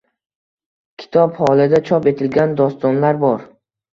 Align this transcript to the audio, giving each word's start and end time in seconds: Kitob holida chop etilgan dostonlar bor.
Kitob 1.01 1.35
holida 1.47 1.81
chop 1.91 2.09
etilgan 2.13 2.57
dostonlar 2.61 3.21
bor. 3.27 3.45